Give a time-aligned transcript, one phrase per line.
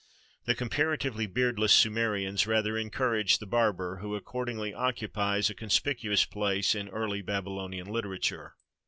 [0.45, 6.89] The comparatively beardless Sumerians rather encouraged the barber, who accordingly occupies a conspicuous place in
[6.89, 8.55] early Babylonian literature.